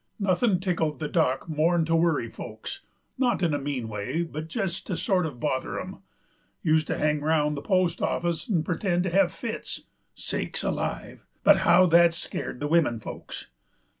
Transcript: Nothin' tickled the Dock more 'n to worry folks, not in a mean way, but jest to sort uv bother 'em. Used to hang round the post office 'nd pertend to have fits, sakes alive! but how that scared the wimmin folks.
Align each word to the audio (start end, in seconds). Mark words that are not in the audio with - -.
Nothin' 0.17 0.59
tickled 0.59 0.97
the 0.97 1.07
Dock 1.07 1.47
more 1.47 1.75
'n 1.75 1.85
to 1.85 1.95
worry 1.95 2.27
folks, 2.27 2.81
not 3.19 3.43
in 3.43 3.53
a 3.53 3.59
mean 3.59 3.87
way, 3.87 4.23
but 4.23 4.47
jest 4.47 4.87
to 4.87 4.97
sort 4.97 5.27
uv 5.27 5.39
bother 5.39 5.79
'em. 5.79 5.97
Used 6.63 6.87
to 6.87 6.97
hang 6.97 7.21
round 7.21 7.55
the 7.55 7.61
post 7.61 8.01
office 8.01 8.49
'nd 8.51 8.65
pertend 8.65 9.03
to 9.03 9.11
have 9.11 9.31
fits, 9.31 9.81
sakes 10.15 10.63
alive! 10.63 11.23
but 11.43 11.57
how 11.59 11.85
that 11.85 12.15
scared 12.15 12.59
the 12.59 12.67
wimmin 12.67 12.99
folks. 12.99 13.45